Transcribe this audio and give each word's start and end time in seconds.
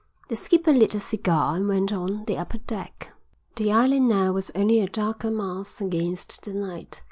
The 0.29 0.35
skipper 0.35 0.73
lit 0.73 0.95
a 0.95 0.99
cigar 0.99 1.55
and 1.57 1.67
went 1.67 1.91
on 1.93 2.25
the 2.25 2.35
upper 2.35 2.57
deck. 2.57 3.11
The 3.55 3.71
island 3.71 4.07
now 4.07 4.31
was 4.31 4.49
only 4.55 4.79
a 4.79 4.89
darker 4.89 5.29
mass 5.29 5.79
against 5.79 6.41
the 6.43 6.55
night. 6.55 6.99